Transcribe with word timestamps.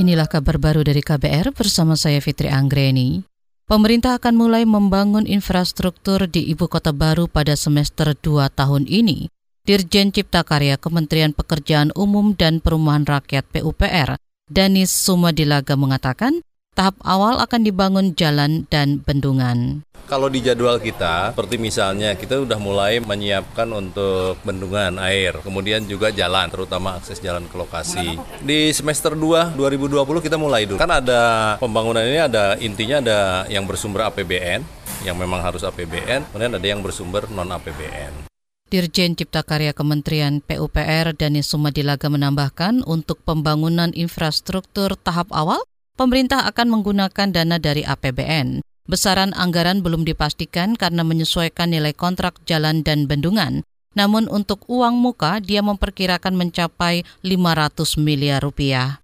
Inilah 0.00 0.32
kabar 0.32 0.56
baru 0.56 0.80
dari 0.80 1.04
KBR 1.04 1.52
bersama 1.52 1.92
saya 1.92 2.24
Fitri 2.24 2.48
Anggreni. 2.48 3.20
Pemerintah 3.68 4.16
akan 4.16 4.32
mulai 4.32 4.64
membangun 4.64 5.28
infrastruktur 5.28 6.24
di 6.24 6.40
ibu 6.48 6.72
kota 6.72 6.88
baru 6.88 7.28
pada 7.28 7.52
semester 7.52 8.16
2 8.16 8.48
tahun 8.48 8.88
ini. 8.88 9.28
Dirjen 9.68 10.08
Cipta 10.08 10.40
Karya 10.40 10.80
Kementerian 10.80 11.36
Pekerjaan 11.36 11.92
Umum 11.92 12.32
dan 12.32 12.64
Perumahan 12.64 13.04
Rakyat 13.04 13.44
PUPR, 13.52 14.16
Danis 14.48 14.88
Sumadilaga 14.88 15.76
mengatakan, 15.76 16.40
tahap 16.72 16.96
awal 17.04 17.36
akan 17.36 17.60
dibangun 17.60 18.16
jalan 18.16 18.64
dan 18.72 19.04
bendungan. 19.04 19.84
Kalau 20.10 20.26
di 20.26 20.42
jadwal 20.42 20.82
kita, 20.82 21.30
seperti 21.30 21.54
misalnya 21.54 22.18
kita 22.18 22.42
sudah 22.42 22.58
mulai 22.58 22.98
menyiapkan 22.98 23.70
untuk 23.70 24.42
bendungan 24.42 24.98
air, 24.98 25.38
kemudian 25.38 25.86
juga 25.86 26.10
jalan, 26.10 26.50
terutama 26.50 26.98
akses 26.98 27.22
jalan 27.22 27.46
ke 27.46 27.54
lokasi. 27.54 28.18
Di 28.42 28.74
semester 28.74 29.14
2 29.14 29.54
2020 29.54 30.02
kita 30.18 30.34
mulai 30.34 30.66
dulu. 30.66 30.82
Kan 30.82 30.90
ada 30.90 31.54
pembangunan 31.62 32.02
ini 32.02 32.18
ada 32.18 32.58
intinya 32.58 32.98
ada 32.98 33.18
yang 33.46 33.70
bersumber 33.70 34.10
APBN, 34.10 34.66
yang 35.06 35.14
memang 35.14 35.46
harus 35.46 35.62
APBN, 35.62 36.26
kemudian 36.34 36.58
ada 36.58 36.66
yang 36.66 36.82
bersumber 36.82 37.30
non 37.30 37.54
APBN. 37.54 38.26
Dirjen 38.66 39.14
Cipta 39.14 39.46
Karya 39.46 39.70
Kementerian 39.70 40.42
PUPR 40.42 41.14
Dani 41.14 41.38
Sumadilaga 41.38 42.10
menambahkan 42.10 42.82
untuk 42.82 43.22
pembangunan 43.22 43.94
infrastruktur 43.94 44.98
tahap 44.98 45.30
awal, 45.30 45.62
pemerintah 45.94 46.50
akan 46.50 46.66
menggunakan 46.82 47.30
dana 47.30 47.62
dari 47.62 47.86
APBN. 47.86 48.66
Besaran 48.90 49.30
anggaran 49.38 49.86
belum 49.86 50.02
dipastikan 50.02 50.74
karena 50.74 51.06
menyesuaikan 51.06 51.70
nilai 51.70 51.94
kontrak 51.94 52.42
jalan 52.42 52.82
dan 52.82 53.06
bendungan. 53.06 53.62
Namun 53.94 54.26
untuk 54.26 54.66
uang 54.66 54.98
muka 54.98 55.38
dia 55.38 55.62
memperkirakan 55.62 56.34
mencapai 56.34 57.06
500 57.22 58.02
miliar 58.02 58.42
rupiah. 58.42 58.98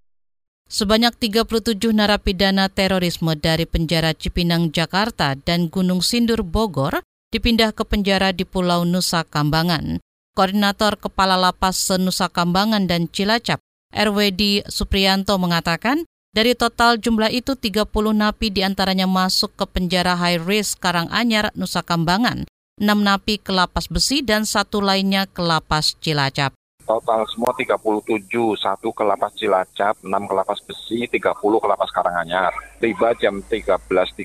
Sebanyak 0.66 1.14
37 1.14 1.78
narapidana 1.94 2.66
terorisme 2.66 3.38
dari 3.38 3.62
penjara 3.70 4.10
Cipinang, 4.10 4.74
Jakarta 4.74 5.38
dan 5.38 5.70
Gunung 5.70 6.02
Sindur, 6.02 6.42
Bogor 6.42 7.06
dipindah 7.30 7.70
ke 7.70 7.86
penjara 7.86 8.34
di 8.34 8.42
Pulau 8.42 8.82
Nusa 8.82 9.22
Kambangan. 9.22 10.02
Koordinator 10.34 10.98
Kepala 10.98 11.38
Lapas 11.38 11.78
Senusa 11.78 12.26
Kambangan 12.26 12.90
dan 12.90 13.06
Cilacap, 13.06 13.62
RWD 13.94 14.66
Supriyanto 14.66 15.38
mengatakan 15.38 16.02
dari 16.36 16.52
total 16.52 17.00
jumlah 17.00 17.32
itu 17.32 17.56
30 17.56 17.88
napi 18.12 18.52
di 18.52 18.60
antaranya 18.60 19.08
masuk 19.08 19.56
ke 19.56 19.64
penjara 19.64 20.12
high 20.12 20.36
risk 20.36 20.76
Karanganyar, 20.84 21.48
Nusa 21.56 21.80
Kambangan, 21.80 22.44
6 22.76 22.84
napi 22.92 23.40
ke 23.40 23.56
lapas 23.56 23.88
besi 23.88 24.20
dan 24.20 24.44
satu 24.44 24.84
lainnya 24.84 25.24
ke 25.24 25.40
lapas 25.40 25.96
Cilacap. 25.96 26.52
Total 26.86 27.26
semua 27.34 27.50
37, 27.50 28.30
satu 28.62 28.94
ke 28.94 29.02
lapas 29.02 29.34
Cilacap, 29.34 29.98
6 30.06 30.06
ke 30.06 30.34
lapas 30.38 30.60
besi, 30.62 31.10
30 31.10 31.34
ke 31.34 31.66
lapas 31.66 31.90
Karanganyar. 31.90 32.54
Tiba 32.78 33.10
jam 33.18 33.42
13.30. 33.42 34.22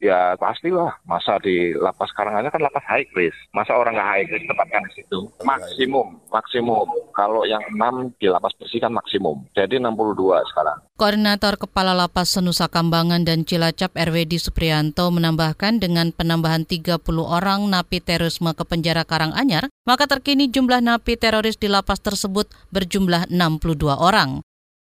Ya 0.00 0.32
pastilah, 0.40 0.96
masa 1.04 1.36
di 1.44 1.76
lapas 1.76 2.08
Karanganyar 2.16 2.48
kan 2.54 2.64
lapas 2.64 2.88
high 2.88 3.04
risk. 3.12 3.36
Masa 3.52 3.76
orang 3.76 4.00
nggak 4.00 4.10
high 4.16 4.26
risk 4.32 4.48
tempatkan 4.48 4.82
di 4.88 4.92
situ? 4.96 5.18
Maksimum, 5.44 6.08
maksimum. 6.32 6.88
Kalau 7.12 7.44
yang 7.44 7.60
6 7.68 8.16
di 8.16 8.32
lapas 8.32 8.56
besi 8.56 8.80
kan 8.80 8.94
maksimum. 8.94 9.44
Jadi 9.52 9.76
62 9.76 10.40
sekarang. 10.56 10.78
Koordinator 10.94 11.58
Kepala 11.58 11.90
Lapas 11.90 12.38
Senusa 12.38 12.70
Kambangan 12.70 13.26
dan 13.26 13.42
Cilacap 13.42 13.98
RWD 13.98 14.38
Supriyanto 14.38 15.10
menambahkan 15.10 15.82
dengan 15.82 16.14
penambahan 16.14 16.62
30 16.62 17.02
orang 17.18 17.66
napi 17.66 17.98
terorisme 17.98 18.54
ke 18.54 18.62
penjara 18.62 19.02
Karanganyar, 19.02 19.66
maka 19.90 20.06
terkini 20.06 20.46
jumlah 20.46 20.78
napi 20.78 21.18
teroris 21.18 21.58
di 21.58 21.66
lapas 21.66 21.98
tersebut 21.98 22.46
berjumlah 22.70 23.26
62 23.26 23.90
orang. 23.90 24.38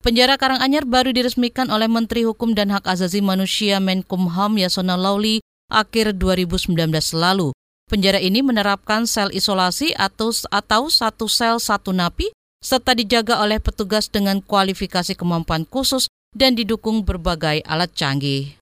Penjara 0.02 0.42
Karanganyar 0.42 0.90
baru 0.90 1.14
diresmikan 1.14 1.70
oleh 1.70 1.86
Menteri 1.86 2.26
Hukum 2.26 2.58
dan 2.58 2.74
Hak 2.74 2.90
Azazi 2.90 3.22
Manusia 3.22 3.78
Menkumham 3.78 4.58
Yasona 4.58 4.98
Lauli 4.98 5.46
akhir 5.70 6.18
2019 6.18 6.82
lalu. 7.14 7.54
Penjara 7.86 8.18
ini 8.18 8.42
menerapkan 8.42 9.06
sel 9.06 9.30
isolasi 9.30 9.94
atau, 9.94 10.34
atau 10.50 10.90
satu 10.90 11.30
sel 11.30 11.62
satu 11.62 11.94
napi 11.94 12.34
serta 12.62 12.94
dijaga 12.94 13.42
oleh 13.42 13.58
petugas 13.58 14.08
dengan 14.08 14.40
kualifikasi 14.40 15.18
kemampuan 15.18 15.66
khusus 15.66 16.06
dan 16.32 16.54
didukung 16.54 17.04
berbagai 17.04 17.66
alat 17.66 17.92
canggih. 17.98 18.56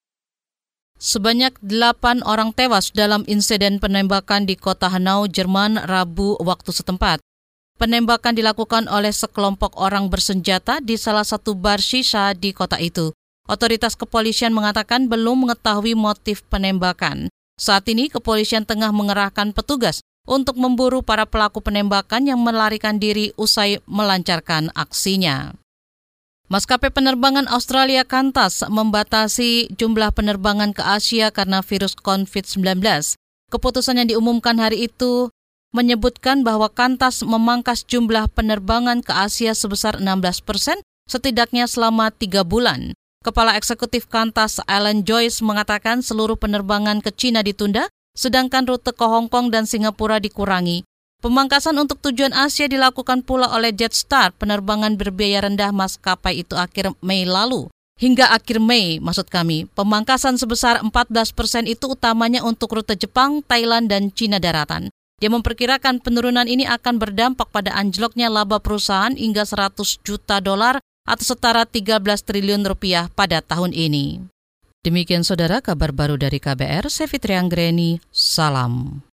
Sebanyak 0.99 1.55
delapan 1.63 2.19
orang 2.27 2.51
tewas 2.51 2.91
dalam 2.91 3.23
insiden 3.23 3.79
penembakan 3.79 4.43
di 4.43 4.59
kota 4.59 4.91
Hanau, 4.91 5.31
Jerman, 5.31 5.79
Rabu 5.87 6.35
waktu 6.43 6.75
setempat. 6.75 7.23
Penembakan 7.79 8.35
dilakukan 8.35 8.91
oleh 8.91 9.15
sekelompok 9.15 9.79
orang 9.79 10.11
bersenjata 10.11 10.83
di 10.83 10.99
salah 10.99 11.23
satu 11.23 11.55
bar 11.55 11.79
shisha 11.79 12.35
di 12.35 12.51
kota 12.51 12.75
itu. 12.75 13.15
Otoritas 13.47 13.95
kepolisian 13.95 14.51
mengatakan 14.51 15.07
belum 15.07 15.47
mengetahui 15.47 15.95
motif 15.95 16.43
penembakan. 16.51 17.31
Saat 17.55 17.87
ini 17.87 18.11
kepolisian 18.11 18.67
tengah 18.67 18.91
mengerahkan 18.91 19.55
petugas 19.55 20.03
untuk 20.29 20.61
memburu 20.61 21.01
para 21.01 21.25
pelaku 21.25 21.65
penembakan 21.65 22.29
yang 22.29 22.37
melarikan 22.37 23.01
diri 23.01 23.33
usai 23.33 23.81
melancarkan 23.89 24.69
aksinya. 24.77 25.57
Maskapai 26.49 26.93
penerbangan 26.93 27.49
Australia 27.49 28.05
Qantas 28.05 28.61
membatasi 28.65 29.73
jumlah 29.73 30.13
penerbangan 30.13 30.73
ke 30.73 30.81
Asia 30.85 31.33
karena 31.33 31.65
virus 31.65 31.97
COVID-19. 31.97 32.81
Keputusan 33.49 34.01
yang 34.01 34.09
diumumkan 34.09 34.61
hari 34.61 34.85
itu 34.89 35.33
menyebutkan 35.73 36.41
bahwa 36.41 36.69
Kantas 36.69 37.21
memangkas 37.21 37.85
jumlah 37.85 38.29
penerbangan 38.33 39.05
ke 39.05 39.13
Asia 39.13 39.53
sebesar 39.53 40.01
16 40.01 40.41
persen 40.41 40.77
setidaknya 41.05 41.69
selama 41.69 42.09
tiga 42.13 42.41
bulan. 42.41 42.97
Kepala 43.21 43.53
Eksekutif 43.53 44.07
Kantas 44.09 44.57
Alan 44.65 45.03
Joyce 45.03 45.43
mengatakan 45.43 45.99
seluruh 45.99 46.39
penerbangan 46.39 47.03
ke 47.03 47.11
China 47.13 47.43
ditunda, 47.43 47.91
sedangkan 48.15 48.65
rute 48.69 48.93
ke 48.93 49.05
Hong 49.05 49.27
Kong 49.27 49.49
dan 49.53 49.65
Singapura 49.65 50.21
dikurangi. 50.21 50.85
Pemangkasan 51.19 51.75
untuk 51.75 51.99
tujuan 51.99 52.31
Asia 52.31 52.71
dilakukan 52.71 53.27
pula 53.27 53.51
oleh 53.51 53.75
Jetstar, 53.75 54.31
penerbangan 54.39 54.95
berbiaya 54.95 55.43
rendah 55.43 55.75
maskapai 55.75 56.47
itu 56.47 56.55
akhir 56.55 56.95
Mei 57.03 57.27
lalu. 57.27 57.67
Hingga 57.99 58.31
akhir 58.31 58.63
Mei, 58.63 59.03
maksud 59.03 59.27
kami, 59.27 59.67
pemangkasan 59.75 60.39
sebesar 60.39 60.79
14 60.79 61.35
persen 61.35 61.67
itu 61.67 61.91
utamanya 61.91 62.39
untuk 62.47 62.71
rute 62.71 62.95
Jepang, 62.95 63.43
Thailand, 63.43 63.91
dan 63.91 64.15
Cina 64.15 64.39
daratan. 64.39 64.87
Dia 65.19 65.27
memperkirakan 65.27 65.99
penurunan 65.99 66.47
ini 66.47 66.63
akan 66.63 66.95
berdampak 66.95 67.51
pada 67.51 67.75
anjloknya 67.75 68.31
laba 68.31 68.63
perusahaan 68.63 69.11
hingga 69.11 69.43
100 69.43 69.99
juta 70.07 70.39
dolar 70.39 70.79
atau 71.03 71.25
setara 71.27 71.67
13 71.67 71.99
triliun 72.23 72.63
rupiah 72.63 73.11
pada 73.11 73.43
tahun 73.43 73.75
ini. 73.75 74.23
Demikian 74.79 75.27
saudara 75.27 75.59
kabar 75.59 75.91
baru 75.91 76.15
dari 76.15 76.39
KBR, 76.39 76.87
saya 76.87 77.11
Fitri 77.11 77.35
Anggreni, 77.35 77.99
salam. 78.15 79.03